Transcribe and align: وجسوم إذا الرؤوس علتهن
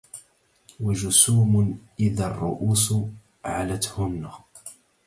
وجسوم 0.79 1.79
إذا 1.99 2.27
الرؤوس 2.27 2.93
علتهن 3.45 4.31